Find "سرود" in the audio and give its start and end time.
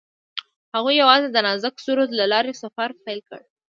1.85-2.11